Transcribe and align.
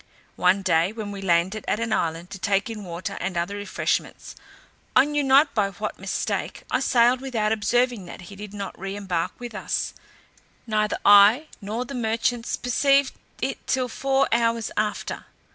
One 0.35 0.63
day, 0.63 0.91
when 0.91 1.11
we 1.11 1.21
landed 1.21 1.63
at 1.67 1.79
an 1.79 1.93
island 1.93 2.31
to 2.31 2.39
take 2.39 2.71
in 2.71 2.83
water 2.83 3.17
and 3.21 3.37
other 3.37 3.55
refreshments, 3.55 4.35
I 4.95 5.05
knew 5.05 5.21
not 5.23 5.53
by 5.53 5.69
what 5.69 5.99
mistake, 5.99 6.63
I 6.71 6.79
sailed 6.79 7.21
without 7.21 7.51
observing 7.51 8.05
that 8.07 8.21
he 8.21 8.35
did 8.35 8.51
not 8.51 8.79
re 8.79 8.95
embark 8.95 9.33
with 9.39 9.53
us; 9.53 9.93
neither 10.65 10.97
I 11.05 11.49
nor 11.61 11.85
the 11.85 11.93
merchants 11.93 12.55
perceived 12.55 13.13
it 13.43 13.67
till 13.67 13.87
four 13.87 14.27
hours 14.31 14.71
after. 14.75 15.27